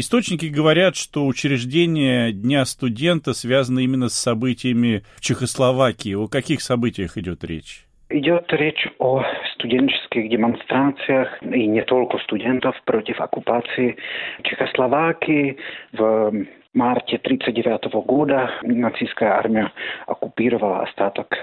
Источники 0.00 0.46
говорят, 0.46 0.94
что 0.94 1.26
учреждение 1.26 2.30
Дня 2.30 2.64
студента 2.66 3.32
связано 3.32 3.80
именно 3.80 4.08
с 4.08 4.14
событиями 4.14 5.02
в 5.16 5.20
Чехословакии. 5.20 6.14
О 6.14 6.28
каких 6.28 6.60
событиях 6.60 7.18
идет 7.18 7.42
речь? 7.42 7.84
Идет 8.08 8.46
речь 8.52 8.86
о 9.00 9.24
студенческих 9.54 10.30
демонстрациях 10.30 11.42
и 11.42 11.66
не 11.66 11.82
только 11.82 12.18
студентов 12.18 12.80
против 12.84 13.20
оккупации 13.20 13.96
Чехословакии. 14.44 15.56
В 15.90 16.46
марте 16.74 17.16
1939 17.16 17.92
года 18.06 18.52
нацистская 18.62 19.32
армия 19.32 19.72
оккупировала 20.06 20.84
остаток 20.84 21.34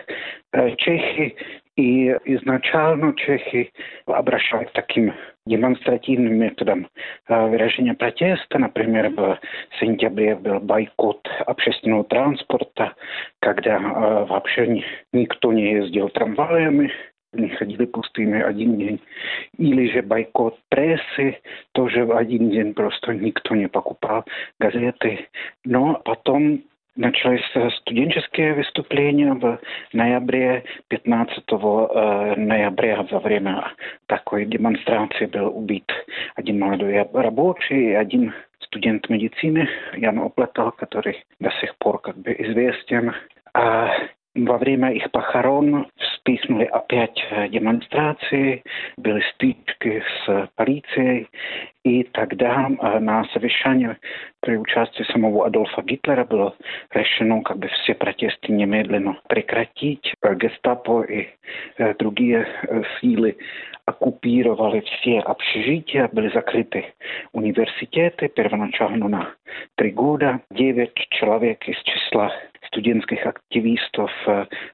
э, 0.53 0.77
Чехии, 0.77 1.35
и 1.76 2.08
изначально 2.24 3.14
чехи 3.14 3.72
обращались 4.06 4.68
к 4.68 4.72
таким 4.72 5.14
демонстративным 5.46 6.34
методом 6.34 6.88
э, 7.28 7.46
выражения 7.46 7.94
протеста. 7.94 8.58
Например, 8.58 9.08
в 9.10 9.38
сентябре 9.80 10.36
был 10.36 10.60
бойкот 10.60 11.26
общественного 11.46 12.04
транспорта, 12.04 12.94
когда 13.40 13.76
э, 13.76 14.24
вообще 14.26 14.84
никто 15.12 15.52
не 15.52 15.72
ездил 15.72 16.08
трамваями, 16.10 16.92
не 17.32 17.48
ходили 17.48 17.84
пустыми 17.86 18.40
один 18.42 18.76
день. 18.76 19.00
Или 19.56 19.90
же 19.92 20.02
бойкот 20.02 20.58
прессы, 20.68 21.38
тоже 21.72 22.04
в 22.04 22.16
один 22.16 22.50
день 22.50 22.74
просто 22.74 23.14
никто 23.14 23.54
не 23.54 23.68
покупал 23.68 24.24
газеты. 24.58 25.28
Но 25.64 26.00
потом 26.04 26.62
Начались 26.96 27.44
студенческие 27.78 28.54
выступления 28.54 29.32
в 29.32 29.58
ноябре, 29.92 30.64
15 30.88 31.44
э, 31.48 32.34
ноября 32.36 33.06
во 33.10 33.20
время 33.20 33.72
такой 34.06 34.44
демонстрации 34.44 35.26
был 35.26 35.56
убит 35.56 35.90
один 36.34 36.58
молодой 36.58 37.00
рабочий 37.12 37.90
и 37.90 37.94
один 37.94 38.34
студент 38.58 39.08
медицины 39.08 39.68
Ян 39.94 40.18
Оплетал, 40.18 40.72
который 40.72 41.24
до 41.38 41.50
сих 41.60 41.76
пор 41.76 42.00
как 42.00 42.16
бы 42.18 42.32
известен. 42.32 43.14
А 43.54 43.90
во 44.34 44.58
время 44.58 44.92
их 44.92 45.10
похорон 45.10 45.86
вспыхнули 46.24 46.64
опять 46.64 47.18
э, 47.30 47.48
демонстрации, 47.48 48.62
были 48.96 49.22
стычки 49.34 50.02
с 50.24 50.48
полицией, 50.56 51.28
и 51.84 52.04
тогда 52.04 52.68
э, 52.68 52.98
на 52.98 53.24
совещании 53.32 53.96
при 54.40 54.56
участии 54.56 55.02
самого 55.04 55.46
Адольфа 55.46 55.82
Гитлера 55.82 56.24
было 56.24 56.54
решено 56.92 57.42
как 57.42 57.58
бы 57.58 57.68
все 57.68 57.94
протесты 57.94 58.52
немедленно 58.52 59.18
прекратить. 59.28 60.14
Э, 60.22 60.34
гестапо 60.34 61.02
и 61.02 61.28
другие 61.98 62.46
силы 63.00 63.36
оккупировали 63.86 64.80
все 64.80 65.18
общежития, 65.20 66.08
были 66.12 66.28
закрыты 66.32 66.92
университеты 67.32 68.28
первоначально 68.28 69.08
на 69.08 69.34
три 69.76 69.90
года. 69.90 70.40
Девять 70.50 70.94
человек 71.10 71.66
из 71.68 71.76
числа 71.82 72.32
студентских 72.75 73.25
активистов 73.25 74.11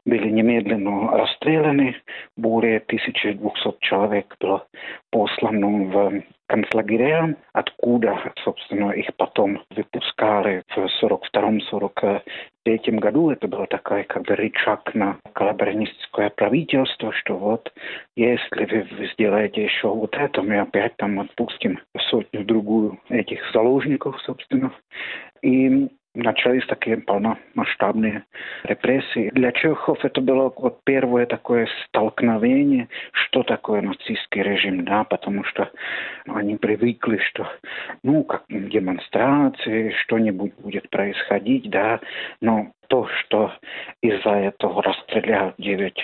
были 0.06 0.30
немедленно 0.30 1.12
расстреляны. 1.12 1.96
Более 2.36 2.78
1200 2.80 3.78
человек 3.82 4.36
было 4.40 4.66
послано 5.12 5.86
в 5.86 6.24
концлагеря, 6.48 7.38
откуда, 7.54 8.34
собственно, 8.44 8.92
их 8.92 9.16
потом 9.16 9.62
выпускали 9.70 10.64
в 10.76 10.90
42-43 11.02 13.00
году. 13.00 13.30
Это 13.30 13.48
был 13.48 13.66
такой 13.68 14.04
как 14.04 14.24
бы 14.24 14.36
рычаг 14.36 14.94
на 14.94 15.18
коллаборанистское 15.34 16.30
правительство, 16.32 17.14
что 17.14 17.38
вот 17.38 17.72
если 18.18 18.66
вы 18.66 19.08
сделаете 19.14 19.64
еще 19.64 19.88
вот 19.88 20.14
это, 20.16 20.42
мы 20.42 20.60
опять 20.60 20.98
там 20.98 21.20
отпустим 21.20 21.80
сотню-другую 22.10 23.00
этих 23.10 23.40
заложников, 23.54 24.20
собственно. 24.22 24.74
И 25.42 25.88
начались 26.14 26.66
такие 26.68 26.98
полномасштабные 26.98 28.24
репрессии. 28.64 29.30
Для 29.34 29.52
чехов 29.52 30.04
это 30.04 30.22
было 30.22 30.52
вот 30.56 30.82
первое 30.84 31.26
такое 31.26 31.68
столкновение, 31.88 32.90
что 33.12 33.44
такое 33.44 33.82
нацистский 33.82 34.42
режим, 34.42 34.84
да, 34.84 35.04
потому 35.04 35.44
что 35.46 35.70
они 36.28 36.58
привыкли, 36.58 37.18
что, 37.18 37.48
ну, 38.04 38.24
как 38.24 38.44
демонстрации, 38.50 39.92
что-нибудь 40.02 40.54
будет 40.56 40.90
происходить, 40.90 41.70
да, 41.70 42.00
но 42.42 42.72
то, 42.92 43.08
что 43.08 43.54
из-за 44.02 44.32
этого 44.32 44.84
расстреляют 44.84 45.56
девять 45.58 45.98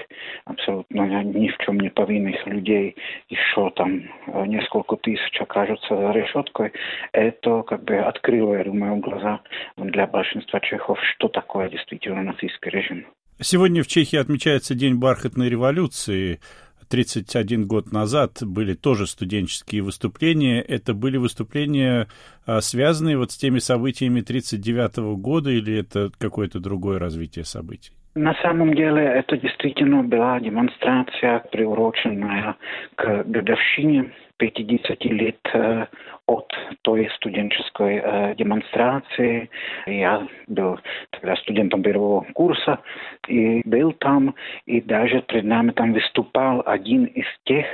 абсолютно 0.46 1.22
ни 1.22 1.50
в 1.50 1.58
чем 1.58 1.82
не 1.82 1.90
повинных 1.90 2.48
людей, 2.48 2.96
еще 3.28 3.70
там 3.72 4.04
э, 4.28 4.46
несколько 4.46 4.96
тысяч 4.96 5.42
окажутся 5.42 5.98
за 5.98 6.12
решеткой, 6.12 6.72
это 7.12 7.64
как 7.64 7.84
бы 7.84 7.98
открыло, 7.98 8.56
я 8.56 8.64
думаю, 8.64 8.96
глаза 9.02 9.42
для 9.76 10.08
большинства 10.08 10.62
чехов, 10.62 10.98
что 11.16 11.28
такое 11.28 11.70
действительно 11.70 12.24
нацистский 12.24 12.72
режим. 12.72 13.06
Сегодня 13.42 13.84
в 13.84 13.88
Чехии 13.88 14.18
отмечается 14.18 14.74
День 14.74 14.98
бархатной 14.98 15.50
революции. 15.50 16.40
31 16.88 17.68
год 17.68 17.92
назад 17.92 18.40
были 18.42 18.74
тоже 18.74 19.08
студенческие 19.08 19.82
выступления. 19.82 20.62
Это 20.62 20.94
были 20.94 21.18
выступления, 21.18 22.08
а, 22.46 22.62
связанные 22.62 23.18
вот 23.18 23.32
с 23.32 23.38
теми 23.38 23.60
событиями 23.60 24.22
1939 24.22 25.18
года, 25.18 25.50
или 25.50 25.78
это 25.78 26.12
какое-то 26.18 26.60
другое 26.60 27.00
развитие 27.00 27.46
событий? 27.46 27.97
На 28.17 28.35
самом 28.43 28.75
деле 28.75 29.03
это 29.03 29.39
действительно 29.39 30.03
была 30.03 30.39
демонстрация, 30.39 31.39
приуроченная 31.51 32.57
к 32.95 33.25
годовщине 33.25 34.13
50 34.37 35.05
лет 35.07 35.39
э, 35.55 35.87
от 36.27 36.53
той 36.83 37.09
студенческой 37.17 38.01
э, 38.03 38.35
демонстрации. 38.37 39.49
Я 39.87 40.27
был 40.47 40.79
тогда 41.11 41.37
студентом 41.37 41.83
первого 41.83 42.27
курса 42.35 42.81
и 43.29 43.63
был 43.65 43.93
там, 43.93 44.35
и 44.67 44.81
даже 44.81 45.23
перед 45.23 45.45
нами 45.45 45.71
там 45.71 45.93
выступал 45.93 46.63
один 46.67 47.05
из 47.05 47.27
тех 47.45 47.67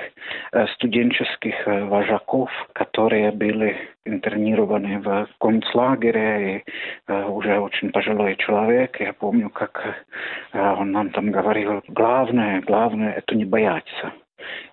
э, 0.53 0.67
студенческих 0.75 1.55
э, 1.67 1.84
вожаков, 1.84 2.51
которые 2.75 3.33
были 3.33 3.77
интернированы 4.05 5.01
в 5.01 5.29
концлагере, 5.39 6.59
и 6.59 6.59
э, 6.59 6.62
уже 7.08 7.59
очень 7.59 7.91
пожилой 7.91 8.36
человек. 8.38 9.00
Я 9.00 9.14
помню, 9.14 9.50
как 9.50 10.06
э, 10.53 10.59
он 10.59 10.91
нам 10.91 11.09
там 11.09 11.31
говорил, 11.31 11.81
главное, 11.88 12.62
главное 12.62 13.14
это 13.14 13.36
не 13.36 13.46
бояться. 13.46 14.14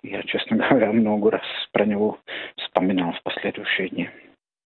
Я, 0.02 0.22
честно 0.22 0.56
говоря, 0.68 0.92
много 0.92 1.32
раз 1.32 1.46
про 1.72 1.84
него 1.84 2.18
вспоминал 2.56 3.12
в 3.12 3.22
последующие 3.22 3.88
дни. 3.88 4.10